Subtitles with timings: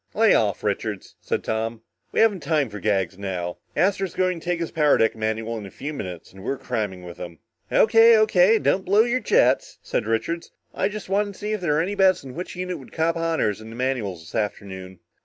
[0.15, 1.83] "Lay off, Richards," said Tom.
[2.11, 3.59] "We haven't time for gags now.
[3.75, 7.03] Astro's going to take his power deck manual in a few minutes and we're cramming
[7.03, 7.37] with him."
[7.71, 8.15] "O.K.
[8.17, 8.57] O.K.
[8.57, 10.49] don't blow your jets," said Richards.
[10.73, 13.15] "I just wanted to see if there were any bets on which unit would cop
[13.15, 15.01] honors in the manuals this afternoon."